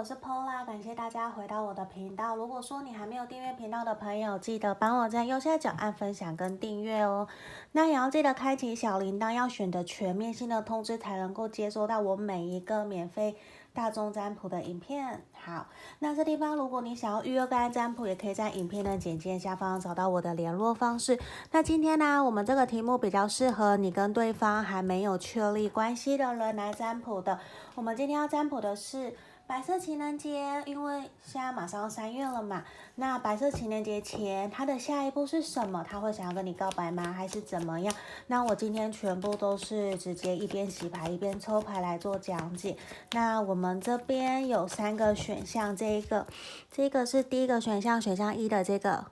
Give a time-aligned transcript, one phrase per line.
[0.00, 2.34] 我是 Pola，感谢大家回到我的频道。
[2.34, 7.28] 如果说你还没有订阅频道的朋友，记得帮我在右下角按分享跟订阅哦。
[7.72, 13.36] 那也要记得开启小铃铛，要选择全面性的通知，才能够接收到我每一个免费
[13.74, 15.22] 大众占卜的影片。
[15.34, 15.66] 好，
[15.98, 21.20] 那这地方如果你想要预约个案占卜，也可以在影片的简介下方找到我的联络方式。
[21.50, 27.38] 那今天呢，我们这个题目比较适合你跟对方还没有确立关系的人来占卜的。
[27.74, 29.14] 我们今天要占卜的是。
[29.50, 32.62] 白色情人节，因为现在马上要三月了嘛，
[32.94, 35.84] 那白色情人节前，他的下一步是什么？
[35.90, 37.12] 他会想要跟你告白吗？
[37.12, 37.92] 还是怎么样？
[38.28, 42.76] 那我今天全部都是直接一边洗牌一边抽牌来做讲解。
[43.10, 46.28] 那我们这边有三个选项，这一个，
[46.70, 49.06] 这个是第一个选项，选项一的这个，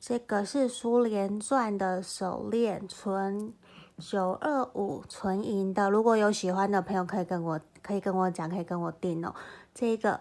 [0.00, 3.52] 这个是苏联钻的手链，纯
[3.98, 5.90] 九二五纯银的。
[5.90, 7.60] 如果有喜欢的朋友，可以跟我。
[7.82, 9.34] 可以跟我讲，可以跟我订哦。
[9.74, 10.20] 这个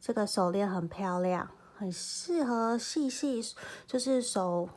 [0.00, 3.42] 这个手链很漂亮，很适合细细，
[3.88, 4.68] 就是手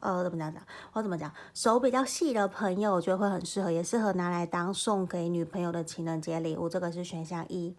[0.00, 0.62] 呃怎么讲讲？
[0.92, 1.32] 我怎么讲？
[1.54, 6.68] 手比较细的朋友，我觉得会很适合，也适合拿来当送给女朋友的情人节礼物。
[6.68, 7.74] 这个是选项一，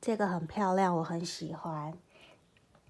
[0.00, 1.92] 这个很漂亮，我很喜欢，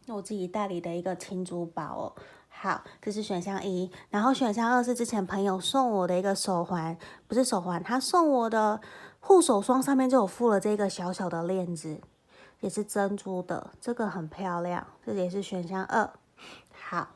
[0.08, 2.22] 我自己代理的一个轻珠宝哦。
[2.62, 6.94] 好，这是选项一，然后选项二是之前朋友送我的一个手环，
[7.26, 8.82] 不是手环，他送我的。
[9.18, 12.00] 护手霜上面就有附了这个小小的链子，
[12.60, 16.10] 也是珍珠的，这个很漂亮，这也是选项二。
[16.70, 17.08] 好，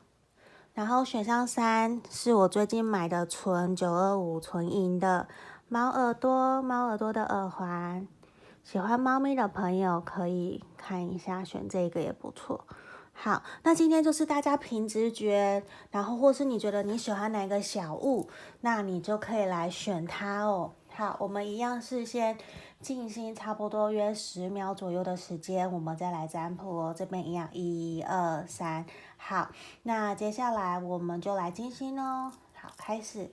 [0.73, 5.27] 然后选项三是我最近买的纯九二五纯银的
[5.67, 8.07] 猫耳朵，猫耳朵的耳环，
[8.63, 12.65] 喜欢猫咪的朋友可以看一下，选这个也不错。
[13.17, 18.29] 好，那今天就是大家凭直觉，然后或是你觉得你喜欢哪个小物，
[18.61, 20.73] 那你就可以来选它哦。
[20.89, 22.37] 好，我们一样是先
[22.81, 26.93] 静心，差不多约十秒左右的时间，我们再来占卜哦。
[26.95, 28.85] 这边一样，一二三，
[29.17, 29.49] 好，
[29.83, 32.31] 那接下来我们就来静心哦。
[32.53, 33.31] 好，开始。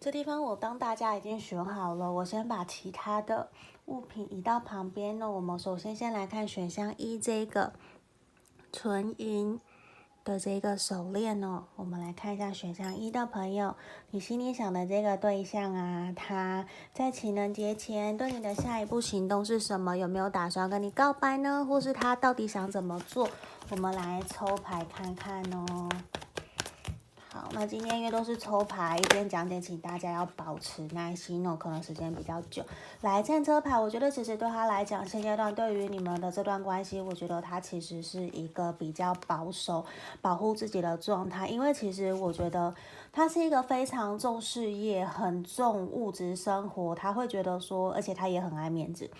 [0.00, 3.48] 这地方我当大家已经选好了，我先把其他的
[3.86, 5.30] 物品移到旁边呢。
[5.30, 7.72] 我们首先先来看选项一这个
[8.72, 9.60] 纯银
[10.24, 11.64] 的这个手链哦。
[11.76, 13.74] 我们来看一下选项一的朋友，
[14.10, 19.96] 你心里想的这个对象啊，他在情人节前对你的下一步行动是什么？
[19.96, 21.64] 有没有打算跟你告白呢？
[21.68, 23.28] 或是他到底想怎么做？
[23.70, 25.88] 我们来抽牌看看哦。
[27.50, 32.64] 那今天因为都是抽牌，一边讲解，请大家要保持耐心哦，可能时间比较久。
[33.02, 39.84] 来，战车牌，我觉得其实对他来讲，现阶段对于你们的这段关系，我觉得他其实是一个比较保守、
[40.20, 42.74] 保护自己的状态，因为其实我觉得
[43.12, 49.10] 他是一个非常重事业、很重物质生活，他会觉得说，而且他也很爱面子。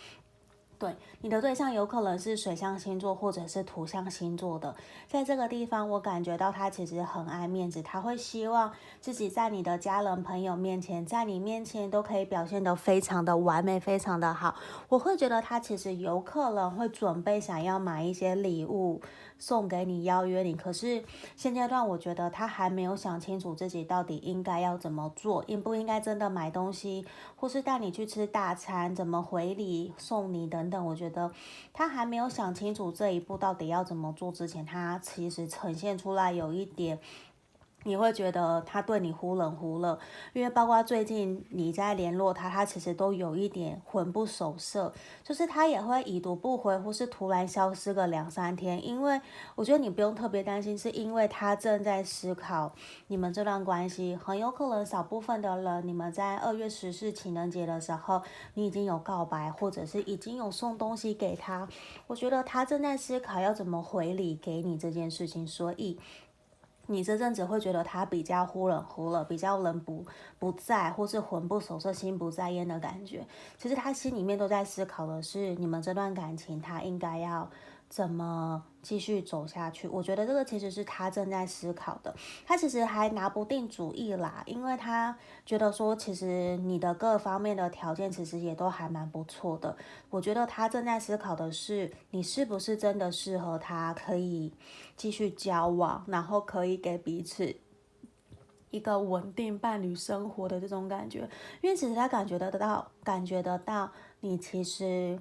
[0.83, 4.75] 对，你的对象有可能是水象星座或者是土象星座的，
[5.07, 14.57] 在这个地方我感觉到他其实很爱面子，他会希望自己在你的家人朋友面前，在你面前都可以表现得非常的完美，非常的好。
[14.89, 19.01] 我会觉得他其实有可能会准备想要买一些礼物。
[19.43, 21.03] 送给你，邀约你，可是
[21.35, 27.05] 现阶段我觉得他还没有想清楚自己到底应该要怎么做，应不应该真的买东西，
[27.35, 30.87] 或是带你去吃大餐，怎么回礼送你等等。
[30.87, 31.33] 我觉得
[31.73, 37.01] 他还没有想清楚这一步到底要怎么做之前，他其实呈现出来有一点。
[37.85, 39.99] 你会觉得他对你忽冷忽热，
[40.33, 44.93] 因为包括最近你在联络他，他其实都有一点魂不守舍，
[45.25, 48.85] 就是他也会已读不回，或是突然消失个两三天。
[48.87, 49.21] 因为
[49.55, 52.73] 我觉得你不用特别担心，是因为他正在思考
[53.09, 58.23] 你们这段关系，很有可能少部分的人，你们在二月十四情人节的时候，
[58.55, 61.69] 你已经有告白，或者是已经有送东西给他。
[62.07, 65.99] 我觉得他正在思考要怎么回礼给你这件事情，所以。
[66.93, 70.05] 你这阵子会觉得他比较忽冷忽热，比较人不
[70.39, 73.27] 不在，或是魂不守舍、心不在焉的感觉。
[73.57, 77.51] 其实他心里面都在思考的是，你们这段感情他应该要
[77.93, 79.87] 怎么继续走下去？
[79.87, 82.15] 我觉得这个其实是他正在思考的。
[82.47, 89.77] 他其实还拿不定主意啦，因为他觉得说，其实你的各方面的条件其实也都还蛮不错的。
[90.09, 94.55] 我觉得他正在思考的是，你是不是真的适合他，可以
[94.97, 97.55] 继续交往，然后可以给彼此
[98.71, 101.29] 一个稳定伴侣生活的这种感觉，
[101.61, 103.91] 因为其实他感觉得到，感觉得到
[104.21, 105.21] 你其实。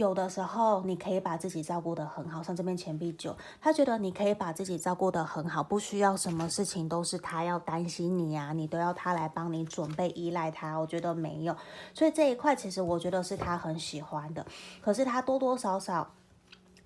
[0.00, 10.78] 有的时候你可以把自己照顾得很好，像这边钱币九，他觉得你可以把自己照顾得很好，不需要什么事情都是他要担心你啊，你都要他来帮你准备，依赖他。
[10.78, 11.54] 我觉得没有，
[11.92, 14.46] 所以这一块其实我觉得是他很喜欢的。
[14.80, 16.10] 可是他多多少少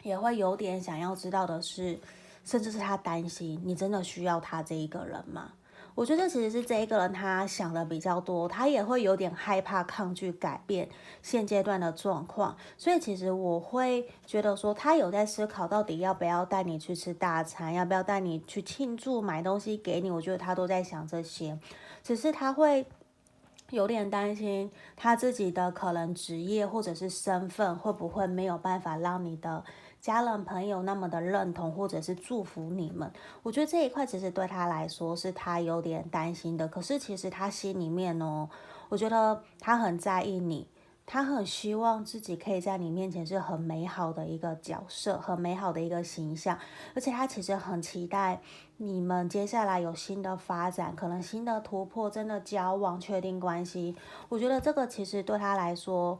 [0.02, 1.96] 也会有点想要知道的是，
[2.44, 5.52] 甚至是他担心你真的需要他这一个人吗？
[5.94, 10.88] 我觉得其实是这一个人，他想的比较多，他也会有点害怕、抗拒改变
[11.22, 20.10] 现阶段的状况，所以其实我会觉得说，他有在思考到底要不要带你去吃大餐，要不要带你去庆祝、买东西给你。
[20.10, 21.56] 我觉得他都在想这些，
[22.02, 22.84] 只是他会
[23.70, 29.64] 有点担心他自己的可能职业或者是身份会不会没有办法让你的。
[30.04, 33.10] 家人朋友那么的认同或者是祝福你们，
[33.42, 36.68] 我觉得这一块其实对他来说是他有点担心的。
[36.68, 38.46] 可是其实他心里面哦，
[38.90, 40.68] 我觉得他很在意你，
[41.06, 46.58] 他很希望自己可以在你面前是很美好的一个角色，很美好的一个形象。
[46.94, 48.42] 而且他其实很期待
[48.76, 53.96] 你们接下来有新的发展，可能新的突破，真的交往确定关系。
[54.28, 56.18] 我觉得这个其实对他来说。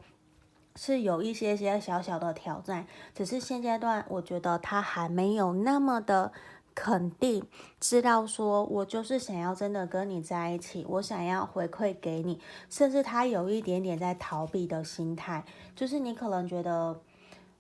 [0.76, 2.84] 是有一些些小小的挑战，
[3.14, 6.32] 只是现阶段我觉得他还没有那么的
[6.74, 7.46] 肯定，
[7.78, 15.44] 知道说我就是想要真的跟你在一起，我想要回馈给你，甚至他有一点点在逃避的心态，
[15.76, 17.00] 就是你可能觉得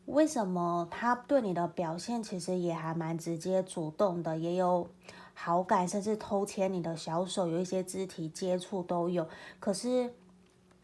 [0.06, 4.88] 为什么他对你的表现其实也还蛮直接主动的，也有
[5.34, 9.28] 好感，甚至偷牵你的小手，有一些肢体接触都有，
[9.60, 10.12] 可是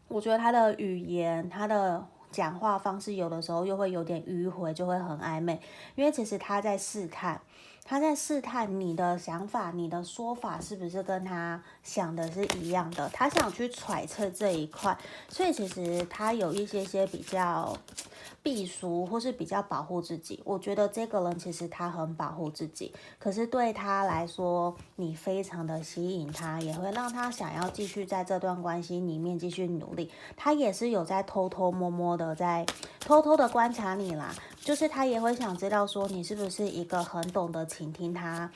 [0.07, 2.07] 我觉得他的语言，他的。
[2.31, 5.59] 讲话方式有的时候又会有点迂回，就会很暧昧，
[5.95, 7.41] 因为其实他在试探，
[7.83, 14.97] 他在试探你的想法，你的说法是不是跟他想的是一样的，他想去揣测这一块，
[15.29, 17.77] 所以其实他有一些些比较。
[18.43, 30.09] 避俗或是比较保护自己，我觉得这个人其实他很保护自己，可是对他来说，你非常的吸引他，也会让他想要继续在这段关系里面继续努力。
[30.35, 32.65] 他也是有在偷偷摸摸的在
[32.99, 38.51] 偷偷的观察你啦，就是他也会想知道说你是不是一个很懂得倾听他。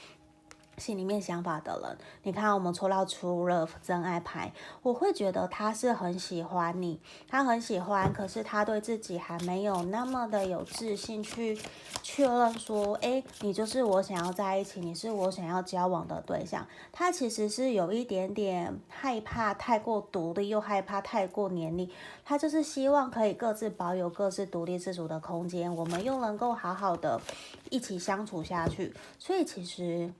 [0.77, 4.51] 心里面想法的人，你看我们抽到 True Love 真爱牌，
[4.81, 11.57] 我会觉得他是很喜欢你，他很喜欢，可是他对自己还没有那么的有自信去
[12.03, 16.67] 确认说，诶，你就是我想要在一起，你是我想要交往的对象。
[16.91, 21.89] 他其实是有一点点害怕太过独立，又害怕太过黏腻，
[22.23, 27.21] 他就是希望可以各自保有各自独立自主的空间，我们又能够好好的
[27.69, 28.93] 一起相处下去。
[29.17, 30.11] 所以其实。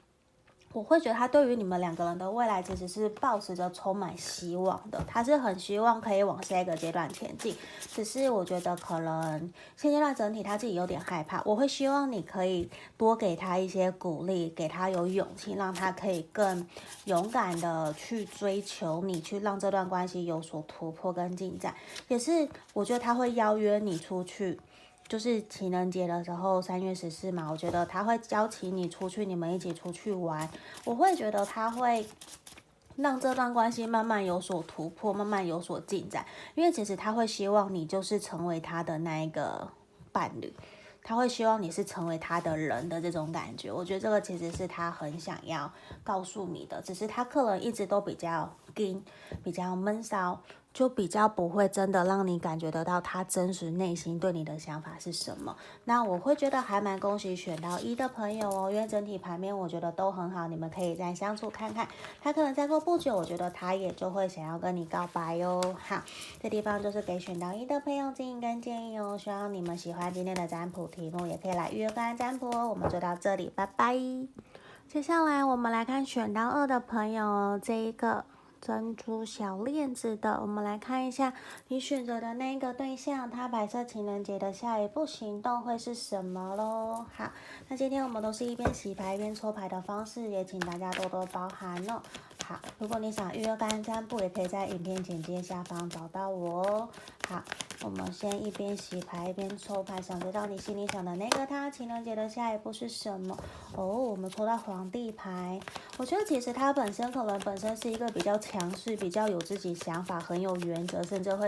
[0.76, 7.56] 我会觉得他对于你们两个人的未来其实是抱持着充满希望的，他是很希望可以往下一个阶段前进。
[7.94, 11.42] 只是我觉得可能现阶段整体他自己有点害怕。
[11.46, 16.68] 我会希望你可以多给他一些鼓励，给他有勇气，让他可以更
[17.06, 21.74] 勇敢的去追求你，去让这段关系有所突破跟进展。
[22.10, 24.60] 也是我觉得他会邀约你出去。
[25.08, 30.50] 就是情人节的时候，三月十四嘛，我觉得他会邀请你出去，你们一起出去玩。
[30.84, 32.06] 我会觉得他会
[32.96, 36.26] 让这段关系慢慢有所突破，慢慢有所进展。
[36.56, 39.68] 因为其实他会希望你就是成为他的那一个
[40.12, 40.52] 伴侣，
[41.04, 43.72] 他会希望你是成为他的人的这种感觉。
[43.72, 45.72] 我觉得这个其实是他很想要
[46.04, 49.04] 告诉你的，只是他可能一直都比较紧，
[49.44, 50.42] 比较闷骚。
[50.76, 55.56] 就比较不会真的让你感觉得到他真实内心对你的想法是什么。
[55.86, 61.88] 那我会觉得还蛮恭喜选到一的朋友哦，因为整体牌面我觉得都很好，你们可以再相处看看。
[62.22, 65.64] 他可能再过不久，我觉得他也就会想要跟你告白哟。
[65.80, 66.04] 好，
[66.44, 69.18] 这地方就是给选到一的朋友建议跟建议哦。
[69.18, 72.68] 希望你们喜欢今天的占卜题目，也可以来预约个案占卜哦。
[72.68, 73.96] 我们就到这里，拜拜。
[74.90, 78.26] 接下来我们来看选到二的朋友哦，这一个。
[78.66, 81.32] 珍珠小链子的，我们来看一下
[81.68, 87.06] 你选择的那个对象，他白色情人节的下一步行动会是什么喽？
[87.16, 87.32] 好，
[87.68, 92.02] 那今天我们都是一边洗牌一边抽牌的方式，也请大家多多包涵哦。
[92.44, 96.90] 好，如果你想预约单占卜，也可以在影片简介下方找到我哦。
[97.28, 97.42] 好，
[97.84, 103.36] 我们先一边洗牌一边抽牌，想知道你心里想的那个他情人节的下一步是什么？
[103.76, 105.60] 哦，我们抽到皇帝牌，
[105.98, 111.48] 我觉得其实他本身可能本身是一个比较强势、比较有自己想法、很有原则，甚至会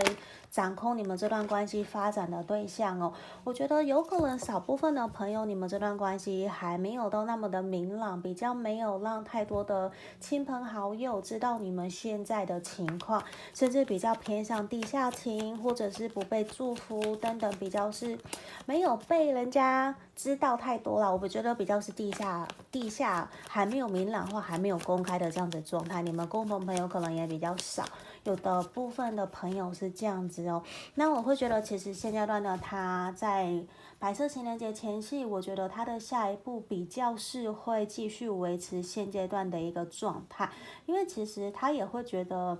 [0.50, 3.12] 掌控你们这段关系发展的对象哦。
[3.44, 13.22] 我觉得有可能少部分的朋友，你们这段关系还没有到那么的明朗，比较没有让太多的亲朋好友知道你们现在的情况，
[13.54, 15.67] 甚至比较偏向地下情。
[15.68, 18.18] 或者是不被祝福等等，比较是
[18.64, 21.12] 没有被人家知道太多了。
[21.12, 26.00] 我不觉得比较是地下，地下还没有明朗化，还没有公开的这样子状态。
[26.00, 27.84] 你们共同朋友可能也比较少，
[28.24, 30.62] 有的部分的朋友是这样子哦。
[30.94, 33.62] 那我会觉得，其实现阶段呢，他在
[33.98, 40.50] 白色情人节前夕，我觉得他的下一步比较是会继续维持现阶段的一个状态，
[40.86, 42.56] 因为其实他也会觉得。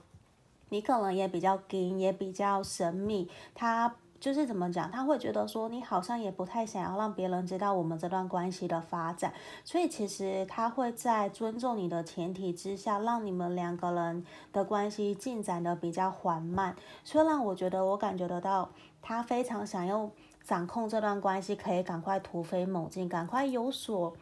[0.71, 3.31] 你可能也比较紧，也比较神秘。
[3.55, 4.91] 他就是怎么讲？
[4.91, 9.33] 他会觉得说你好像也不太想要让别人知道我们这段关系的发展。
[9.65, 16.75] 所以其实他会在尊重你的前提之下，让你们两个人的关系进展的比较缓慢。
[17.05, 18.71] 虽然我觉得我感觉得到
[19.01, 20.11] 他非常想要
[20.43, 24.17] 掌控这段关系，可以赶快突飞猛进，赶快有所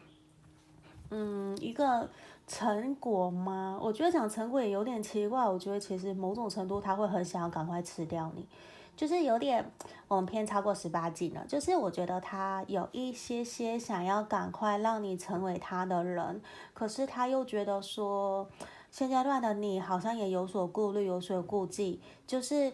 [1.09, 2.09] 嗯一个。
[2.47, 3.77] 成果吗？
[3.81, 5.47] 我觉得讲成果也有点奇怪。
[5.47, 8.47] 我觉得其实某种程度他会很想要赶快吃掉你，
[8.95, 9.69] 就是有点
[10.07, 11.45] 我们偏超过十八禁了。
[11.47, 16.41] 就是我觉得他有一些些想要赶快让你成为他的人，
[16.73, 18.47] 可是他又觉得说
[18.89, 22.73] 现阶段的你好像也有所顾虑，有所顾忌，就是。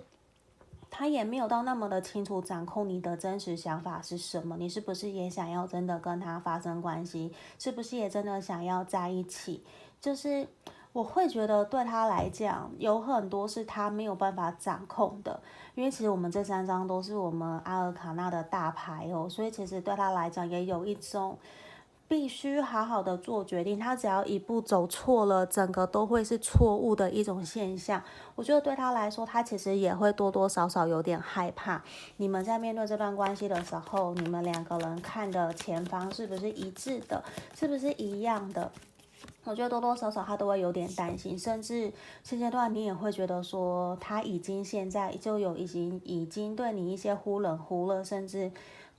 [0.95, 7.33] 他也没有到那么的清楚掌控你的真实想法是什么，你是不是也想要真的跟他发生关系？
[7.57, 9.63] 是不是也真的想要在一起？
[9.99, 10.47] 就是
[10.91, 15.41] 我会觉得对他来讲有很多是他没有办法掌控的，
[15.73, 21.35] 因为其实我们这三张都是我们阿尔卡纳的大牌哦，所以其实对他来讲也有一种。
[22.07, 28.03] 必须好好的做决定，他只要一步走错了，整个都会是错误的一种现象。
[28.35, 31.81] 我觉得对他来说，他其实也会多多少少有点害怕。
[32.17, 37.23] 你们在面对这段关系的时候，你们两个人看的前方是不是一致的，
[37.55, 38.71] 是不是一样的？
[39.45, 41.91] 我觉得多多少少他都会有点担心，甚至
[42.23, 48.51] 现阶段你也会觉得说，他已经现在就有已经已经对你一些忽冷忽热，甚至。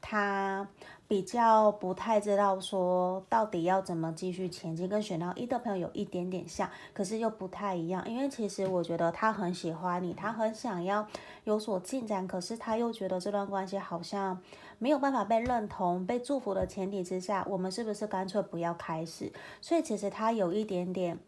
[0.07, 0.69] 他
[1.07, 8.09] 比较不太知道说到底要怎么继续前进，跟选到一的朋友有一点点像，可是又不太一样。
[8.09, 11.07] 因为其实我觉得他很喜欢你，他很想要
[11.45, 14.41] 有所进展，可是他又觉得这段关系好像
[14.79, 19.33] 没有办法被认同、被祝福的前提之下，我们是不是干脆不要开始？
[19.61, 21.19] 所以其实他有一点点。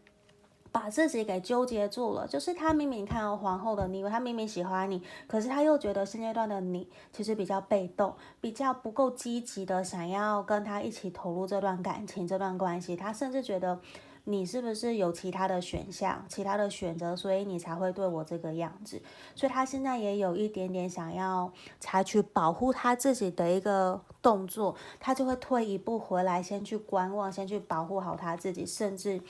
[0.71, 12.95] 把自己给纠结住了，就是他明明看到皇后的你，他明明喜欢你，可是他又觉得现阶段的你其实比较被动，比较不够积极的想要跟他一起投入这段感情、这段关系。
[12.95, 13.79] 他甚至觉得
[14.25, 19.01] 你是不是有其他的选项、其他的选择，所以你才会对我这个样子。
[19.35, 29.21] 所以他现在也有一点点想要采取保护他自己的一个动作，他就会退一步回来，先去观望，先去保护好他自己，甚至。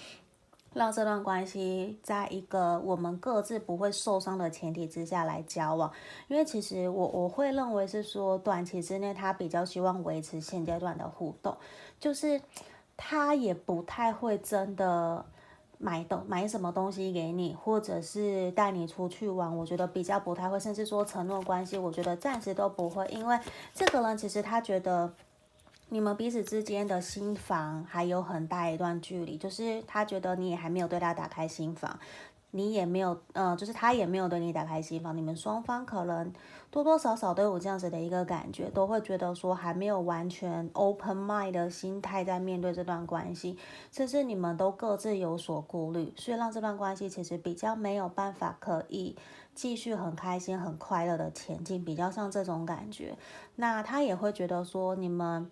[0.74, 5.92] 让这段关系在一个我们各自不会受伤的前提之下来交往，
[6.28, 11.58] 因为其实我我会认为是说，短期之内他比较希望维持现阶段的互动，
[12.00, 12.40] 就是
[12.96, 15.26] 他也不太会真的
[15.80, 23.40] 买东买什么东西给你，或者是带你出去玩，我觉得比较不太会，甚至说承诺关系，我觉得暂时都不会，因为
[23.74, 25.12] 这个人其实他觉得。
[25.90, 31.98] 你们彼此之间的心房还有很大一段距离，就是他觉得你也还没有对他打开心房，
[32.52, 36.34] 你也没有，呃，就是他也没有对你打开心房，你们双方可能
[36.70, 43.58] 多多少少都有这样子的一个感觉，都会觉得说还没有完全 open mind 的心态在面对这段关系，
[43.90, 49.16] 甚至你们都各自有所顾虑，所以让这段关系其实比较没有办法可以
[49.56, 53.18] 继续很开心、很快乐的前进，比较像这种感觉。
[53.56, 55.50] 那他也会觉得说你们。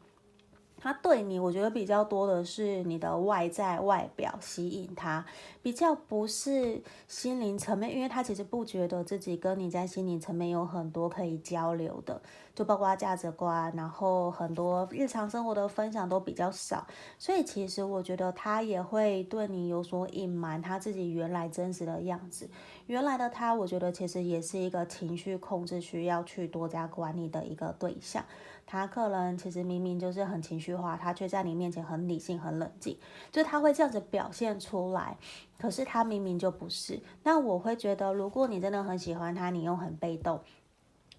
[0.85, 5.25] 他对你，我觉得比较多的是你的外在外表吸引他，
[5.63, 12.21] 比较不是心灵层面，因为他其实不觉得自己跟你在心灵层面有很多可以交流的，
[12.53, 16.85] 就包括价值观，然后很多日常生活的分享都比较少，
[17.17, 22.47] 所以其实我觉得他也会对你有所隐瞒他自己原来真实的样子。
[22.85, 28.23] 原来的他，我觉得其实也是一个情绪控制需要去多加管理的一个对象。
[28.65, 32.97] 他客人其实明明就是很情绪化，他却在你面前很理性、很冷静，
[33.31, 35.17] 就他会这样子表现出来。
[35.57, 36.99] 可是他明明就不是。
[37.23, 40.41] 那我会觉得，如果你真的很喜欢他，你又很被动，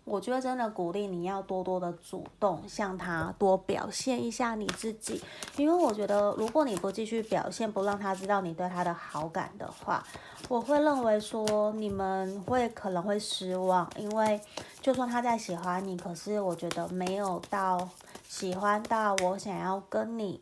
[0.06, 5.20] 我觉得真的鼓励你要多多的主动向他多表现一下你自己，
[5.56, 10.06] 因为我觉得如果你不继续表现，不让他知道你对他的好感的话，
[10.48, 14.40] 我会认为说你们会可能会失望，因为
[14.80, 17.88] 就算他在喜欢你，可是我觉得没有到
[18.28, 20.40] 喜欢到我想要跟你。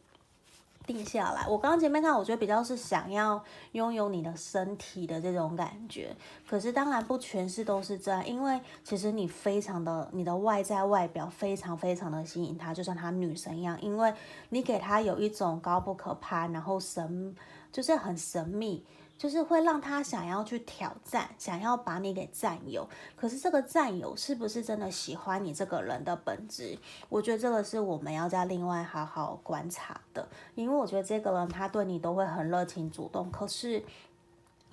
[0.87, 6.15] 定下来，我刚刚前面看，我觉得比较是想要拥有你的身体的这种感觉。
[6.47, 14.13] 可是当然不全是都是这样，因为其实你非常的，你的外在外表非常非常的吸引他，就像他女神一样，因为
[14.51, 17.35] 你给他有一种高不可攀，然后神
[17.73, 18.85] 就是很神秘。
[19.17, 22.89] 就是会让他想要去挑战，想要把你给占有。
[23.17, 26.79] 可是这个占有是不是真的喜欢你这个人的本质？
[27.09, 30.29] 我觉得这个是我们要再另外好好观察的。
[30.55, 33.83] 因为我觉得这个人他对你都会很热情主动，可是。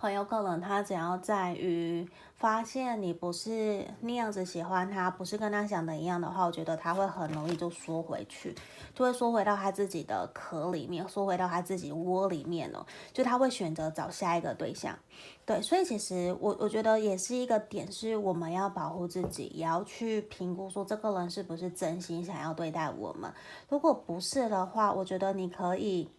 [0.01, 8.55] 很有可能他只要在于发现你不是那样子喜欢他，不是跟他想的一样的话，我觉得他会很容易就缩回去，
[8.95, 12.83] 就会缩回到他自己的壳里面，缩回到他自己窝里面了。
[13.13, 14.97] 就他会选择找下一个对象。
[15.45, 23.31] 对，所以其实我我觉得也是一个点，是我们要保护自己，也要去评估说这个人是不是真心想要对待我们。
[23.69, 26.09] 如果不是的话，我觉得你可以，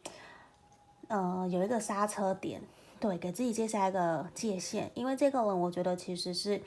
[1.08, 2.62] 呃，有一个刹车点。
[3.02, 6.62] 对，给自己接下一个界限，因为这个人，我觉得其实是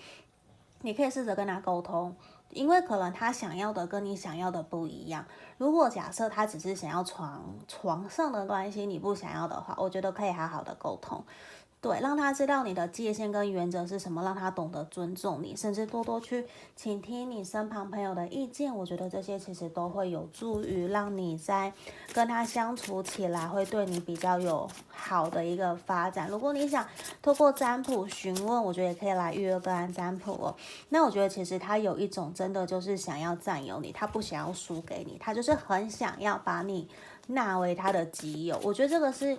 [0.81, 2.13] 你可以试着跟他沟通，
[2.49, 5.25] 因为可能他想要的跟你想要的不一样。
[5.57, 11.23] 如果假设他只是想要床床上的关系，你不想要的话，我觉得可以好好的沟通。
[11.85, 16.43] 对，让他知道你的界限跟原则是什么，让他懂得尊重你，甚至多多去
[16.75, 18.75] 倾听你身旁朋友的意见。
[18.75, 21.71] 我觉得这些其实都会有助于让你在
[22.11, 26.27] 跟他相处起来会对你比较有好的一个发展。
[26.27, 26.83] 如果你想
[27.21, 30.55] 透过占卜询问，我觉得也可以来预约个案占卜哦。
[30.89, 36.89] 那我觉得其实他有一种真的就是想要占有你，他不想要输给你，他就是很想要把你
[37.27, 38.59] 纳为他的己有。
[38.63, 39.37] 我觉得这个是。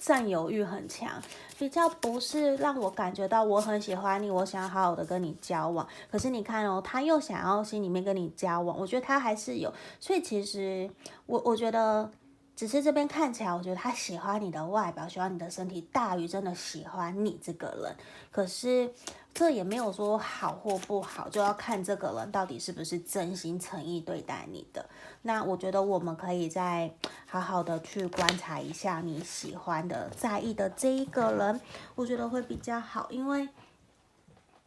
[0.00, 1.20] 占有欲很强，
[1.58, 5.86] 比较不是让我感觉到我很喜欢你，我想好好的跟你交往。
[6.10, 9.70] 可是你看哦，他又想要心里面跟你交往，我觉得他还是有。
[10.00, 10.88] 所以其实
[11.26, 12.10] 我我觉得，
[12.56, 17.94] 只是这边看起来，我觉得他喜欢你的外表，喜欢你的身体，大于真的喜欢你这个人。
[18.30, 18.90] 可是。
[19.38, 24.84] 这也没有说好或不好，就要看这个人到底是不是真心诚意对待你的。
[25.22, 26.92] 那我觉得我们可以再
[27.24, 31.60] 好好的去观察一下你喜欢的、在意的这一个人，
[31.94, 33.48] 我觉得会比较好，因为。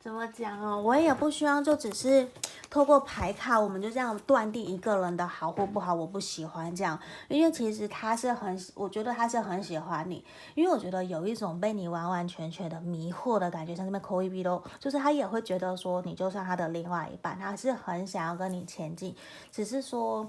[0.02, 0.82] 怎么讲哦？
[0.82, 2.28] 我也不希望就只是
[2.72, 5.94] 透过牌卡，我们就这样断定一个人的好或不好。
[5.94, 19.16] 我不喜欢这样，因为其实他是很，我觉得他是很喜欢你，因为我觉得有一种被你完完全全的迷惑的感觉，像这边扣一笔都，就是他也会觉得说你就像他的另外一半，他是很想要跟你前进，
[19.52, 20.28] 只是说。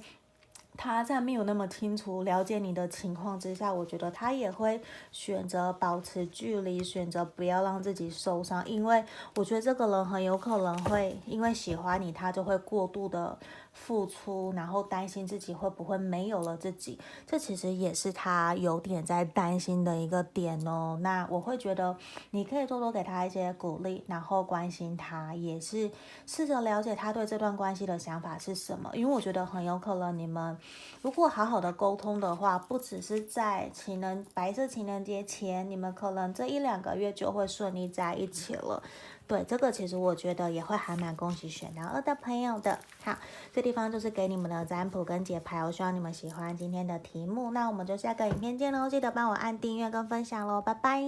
[0.76, 4.80] 他在没有那么清楚了解你的情况之下，我觉得他也会
[5.10, 9.04] 选择保持距离，选择不要让自己受伤，因为
[9.36, 13.38] 我觉得这个人很有可能会因为喜欢你，他就会过度的。
[13.72, 20.98] 付出，然后担心自己会不会没有了自己，这其实也是他有点在担心的一个点哦。
[21.02, 21.96] 那我会觉得
[22.30, 25.90] 你可以多多给他一些鼓励，然后关心他，也是
[26.26, 28.90] 试着了解他对这段关系的想法是什么。
[28.94, 30.56] 因为我觉得很有可能你们
[31.00, 38.82] 如果好好的沟通的话，不只是在情人白色情人节前，你们可能这一两个月就会顺利在一起了。
[39.26, 42.78] 对，这个其实我觉得也会还蛮恭喜选到二的朋友的。
[43.02, 43.16] 好，
[43.52, 47.50] 这地方就是给你们的占卜跟解牌，我希望你们喜欢今天的题目。
[47.52, 51.02] 那我们就下个影片见喽，记得帮我按订阅跟分享喽，拜拜。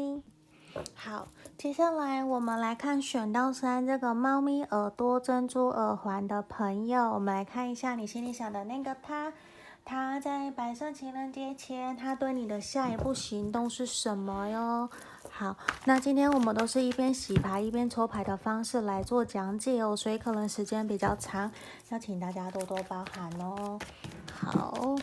[0.95, 9.33] 好，接下来我们来看选到三这个猫咪耳朵珍珠耳环的朋友，我们来看一下你心里想的那个他，
[9.87, 14.89] 他在白色情人节前，他对你的下一步行动是什么哟？
[15.31, 21.53] 好，那今天我们都是一边洗牌一边抽牌的方式来做讲解哦，所以可能时间比较长，
[21.91, 23.79] 要请大家多多包涵哦。
[24.33, 24.97] 好，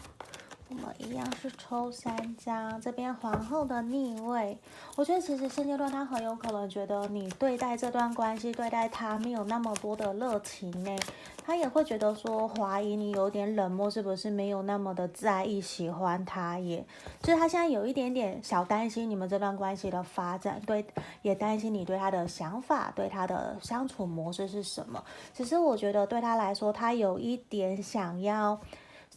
[0.72, 4.58] 我们一样是抽三张，这边皇后的逆位，
[4.96, 10.96] 我觉得其实现阶段他很有可能觉得你对待这段关系，对待他没有那么多的热情呢。
[11.44, 16.86] 他也会觉得说，怀疑你有点冷漠，是不是没有那么的在意喜欢他也？
[17.22, 20.86] 就是他现在有一点点小担心你们这段关系的发展，对，
[21.22, 25.04] 也担心你对他的想法，对他的相处模式是什么。
[25.34, 28.58] 只是我觉得对他来说，他有一点想要。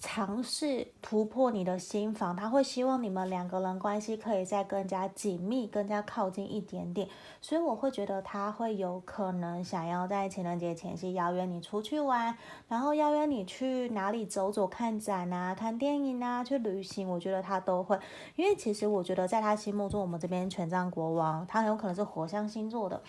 [0.06, 7.08] 尝试突破你的心防，他会希望你们两个人关系可以再更加紧密、更加靠近一点点。
[7.40, 12.36] 所以我会觉得他会有可能想要在情人节前夕邀约你出去玩，
[12.68, 17.08] 然后邀约你去哪里走走、看展啊、看电影啊、去旅行。
[17.08, 17.98] 我觉得他都会，
[18.36, 23.00] 因为其实我觉得在他心目中，我们这边权杖国王，他很有可能是火象星座的。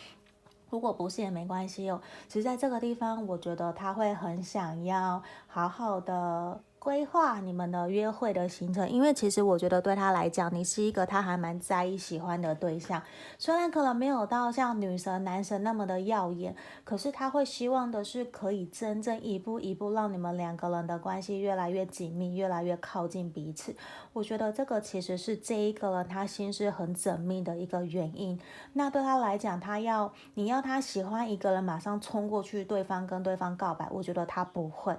[0.69, 2.01] 如果不是也没关系哦。
[2.29, 6.62] 其实在这个地方，我觉得他会很想要好好的。
[6.85, 13.01] 规划你们的约会的行程，因为其实我觉得对他来讲，你是一个他还蛮在意、喜欢的对象。
[13.39, 23.75] 虽然可能没有到像女神、男神那么的耀眼，可是他会希望的是可以真正一步一步让你们两个人的关系越来越紧密、越来越靠近彼此。
[24.13, 28.39] 我觉得这个其实是这一个人他心思很缜密的一个原因。
[28.73, 34.95] 那对他来讲，他要你要他喜欢一个人，马上冲过去对方跟对方告白，我觉得他不会，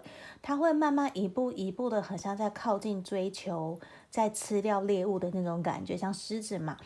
[0.47, 1.91] 他会慢慢一步一步。
[1.91, 6.77] 的很像在靠近追求，在吃掉猎物的那种感觉，像狮子嘛。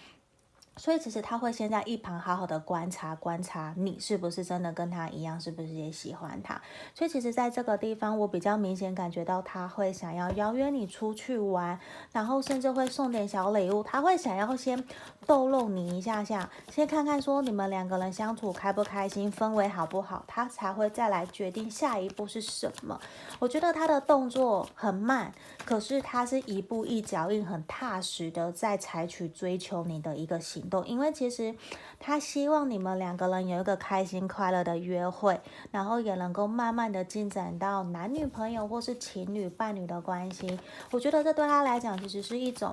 [0.80, 6.58] 所以其实他会先在一旁好好的观察观察你是不是真的跟他一样，是不是也喜欢他。
[6.94, 11.78] 所以其实在这个地方，我比较明显感觉到他会想要邀约你出去玩，
[12.12, 13.82] 然后甚至会送点小礼物。
[13.82, 14.82] 他会想要先
[15.26, 22.98] 逗弄你一下下，先看看说你们两个人相处开不开心，氛围好不好，他才会再来决定下一步是什么。
[23.38, 25.30] 我觉得他的动作很慢，
[25.66, 31.54] 可是他是一步一脚印，很踏实的在采取追求你的一个行因为其实
[31.98, 40.58] 他希望你们两个人有一个开心快乐的约会，然后也能够慢慢的进展到男女朋友或是情侣伴侣的关系。
[40.90, 42.72] 我觉得这对他来讲其实是一种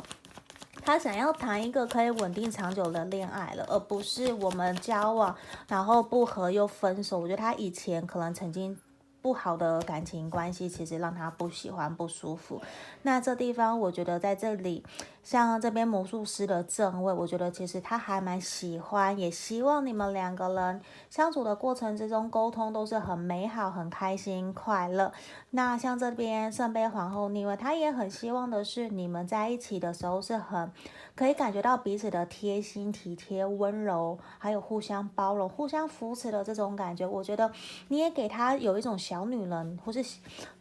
[0.84, 5.36] 他想要谈一个可以稳定长久的恋爱了，而不是我们交往
[5.68, 7.20] 然后不和又分手。
[7.20, 8.78] 我觉得他以前可能曾经。
[9.20, 12.62] 不好的感情关系其实让他不喜欢、不舒服。
[13.02, 14.86] 那这地方，我觉得在这里，
[15.28, 25.12] 像这边魔术师的正位，我觉得其实他还蛮喜欢，也希望你们两个人相处的过程之中，沟通都是很美好、很开心、快乐。
[25.50, 30.72] 那像这边圣杯皇后逆位，他也很希望的是你们在一起的时候是很。
[31.14, 37.06] 可以感觉到彼此的贴心、体贴、温柔，还有互相包容、互相扶持的这种感觉。
[37.06, 37.52] 我觉得
[37.90, 40.02] 你也给他有一种小女人，或是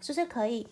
[0.01, 0.67] 就是可以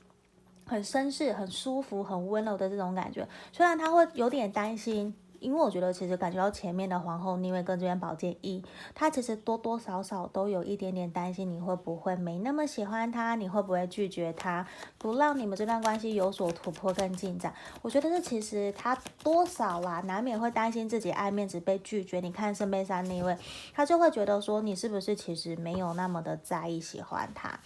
[0.66, 3.27] 很绅士、很舒服、很温柔的这种感觉。
[3.53, 5.14] 虽然他会有点担心。
[5.40, 17.53] 因为我觉得，其实感觉到前面的皇后逆位跟这边宝剑一，他其实多多少少都有一点点担心你会不会没那么喜欢他，你会不会拒绝他，不让你们这段关系有所突破跟进展。
[17.83, 22.20] 我觉得这其实他多少啦，难免会担心自己爱面子被拒绝。
[22.20, 23.37] 你看圣杯三逆位，
[23.74, 27.61] 他就会觉得说你是不是其实没有那么的在意喜欢他。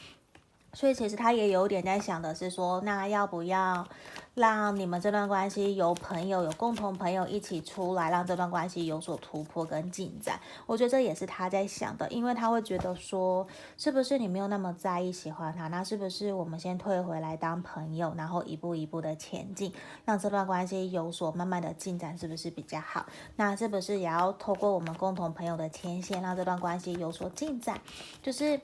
[0.74, 3.86] 所以其实他也有点在想的是说，那要不要
[4.34, 10.38] 让你们这段关系有朋友、有共同朋友一起出来，让这段关系有所突破跟进展？
[10.66, 15.68] 我觉得这也是他在想的，因为他会觉得说，是不是你没有那么在意喜欢他？
[15.68, 19.72] 那是不是我们先退回来当朋友，然后一步一步的前进，
[20.04, 23.06] 让这段关系有所慢慢的进展，是不是比较好？
[23.36, 27.80] 那是不是也要透过我们共同朋友的牵线，让这段关系有所进展？
[28.22, 28.60] 就是。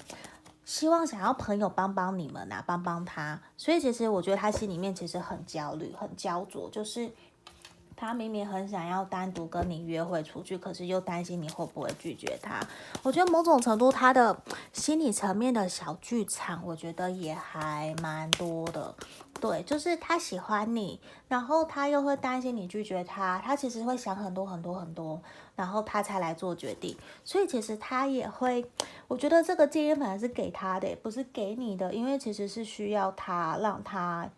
[0.64, 3.40] 希望想要朋友帮帮你们、啊，帮帮他。
[3.56, 7.10] 所以其实我觉得他心里面其实很焦虑、很焦灼，就是
[7.96, 12.60] 他明明很想要单独跟你约会出去，可是又担心你会不会拒绝他。
[13.02, 14.36] 我觉得某种程度他的
[14.72, 18.94] 心理层面的小剧场，我觉得也还蛮多的。
[19.40, 25.20] 对，就是他喜欢你，然后他又会担心你拒绝他，他其实会想很多很多很多，
[25.54, 26.96] 然后他才来做决定。
[27.24, 28.64] 所以其实他也会，
[29.06, 34.30] 我觉得这个建议反而是给他的，不是给你的，因为其实是需要他让他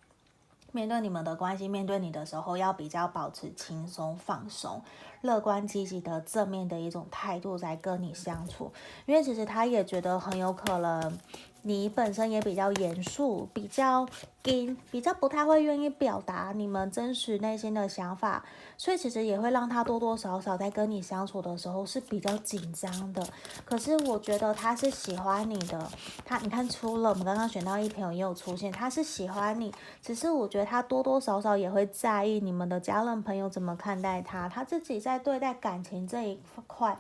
[0.77, 4.83] 面对你们的关系，面对你的时候要比较保持轻松、放松、
[5.23, 8.71] 乐观、积极的正面的一种态度来跟你相处，
[9.07, 11.19] 因为其实他也觉得很有可能。
[11.67, 14.07] 你本身也比较严肃，比较
[14.45, 18.45] 硬，比较不太会愿意表达你们真实内心的想法，
[18.77, 23.27] 所以其实也会让他多多少少在跟你相处的时候是比较紧张的。
[23.65, 25.91] 可是我觉得他是喜欢你的，
[26.25, 36.97] 他你看，除了我们刚刚选到一朋友也有出现，他是喜欢你，只是我觉得他多多少少也会在意你们的家人朋友怎么看待他，他自己在对待感情这一块，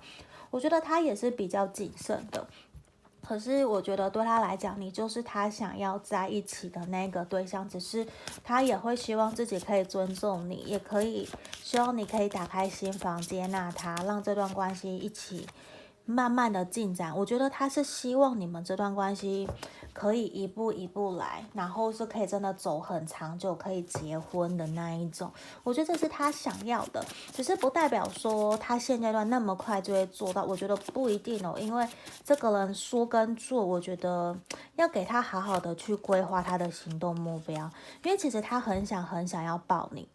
[0.50, 2.48] 我觉得他也是比较谨慎的。
[3.26, 8.06] 可是我觉得对他来讲，你就是他想要在一起的那个对象，只是
[8.44, 11.28] 他也会希望自己可以尊重你，也可以
[11.60, 15.44] 希望你可以打开心房接纳他，让这段关系一起
[16.04, 17.16] 慢慢的进展。
[17.18, 19.48] 我觉得他是希望你们这段关系
[19.96, 25.32] 可以一步一步来，然后是可以真的走很长久，可以结婚的那一种。
[25.64, 30.44] 我觉得这是他想要的，只是不代表说他现阶段那么快就会做到。
[30.44, 31.88] 我觉得不一定哦，因为
[32.22, 34.37] 这个人说跟做，我觉得
[34.74, 37.70] 要给他好好的去规划他的行动目标，
[38.04, 40.06] 因为其实他很想很想要抱你。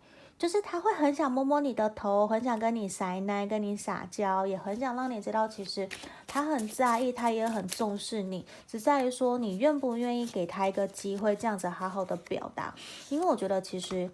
[0.42, 5.88] 就是他会很想摸摸你的头，很想跟你撒奶，跟你撒娇，也很想让你知道，其实
[6.26, 12.74] 他很在意，他也很重视你，只在于说你愿不愿意给他一个机会，这样子好好的表达。
[13.10, 14.10] 因为我觉得其实。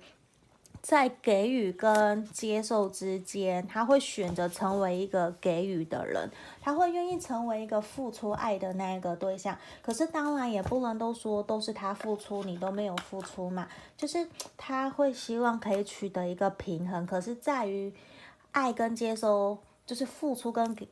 [0.82, 6.30] 在给予跟接受之间，他会选择成为一个给予的人，
[6.62, 9.58] 他会愿意成为一个付出爱的那个对象。
[9.82, 13.68] 可是当然也不能都说都是他付出，你都没有付出嘛。
[13.98, 17.94] 就是他会希望可以取得一个平衡，可是在于
[18.52, 20.88] 爱跟接收，就是付出跟给。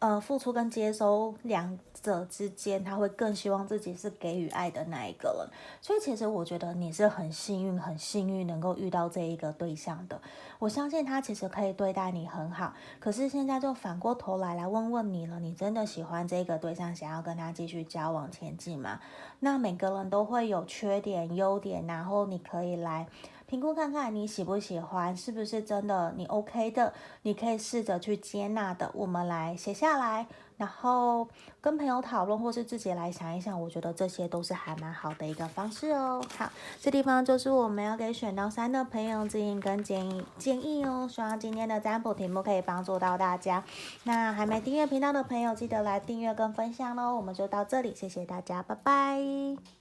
[0.00, 5.48] 呃，付出跟接收两者之间，他会更希望自己是给予爱的那一个人。
[5.80, 10.20] 所以，其实我觉得你是很幸运，很幸运能够遇到这一个对象的。
[10.60, 12.72] 我相信他其实可以对待你很好。
[13.00, 19.00] 可是现在就反过头来来问问你了，你真的喜欢这个对象，想要跟他继续交往前进吗？
[19.40, 23.08] 那每个人都会有缺点、优点，然后你可以来。
[23.48, 28.90] 评估看看你喜不喜欢，是不是真的你 OK 的，你可以试着去接纳的。
[28.92, 30.26] 我们来写下来，
[30.58, 31.26] 然后
[31.62, 33.58] 跟朋友讨论，或是自己来想一想。
[33.58, 36.22] 我觉得这些都是还蛮好的一个方式哦。
[36.36, 41.08] 好，这地方就是我们要给选到三的朋友指引跟建议建议哦。
[41.10, 43.64] 希望今天的占卜题目可以帮助到大家。
[44.04, 47.16] 那还没订阅频道的朋友，记得来订阅跟分享喽。
[47.16, 49.77] 我们就到这里，谢谢大家，拜拜。